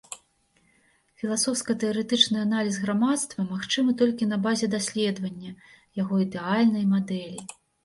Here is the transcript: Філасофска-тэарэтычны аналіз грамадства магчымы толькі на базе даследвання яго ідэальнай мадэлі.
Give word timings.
Філасофска-тэарэтычны 1.23 2.37
аналіз 2.45 2.79
грамадства 2.87 3.45
магчымы 3.53 3.91
толькі 4.01 4.31
на 4.33 4.41
базе 4.49 4.73
даследвання 4.79 5.55
яго 6.03 6.13
ідэальнай 6.27 6.85
мадэлі. 6.99 7.41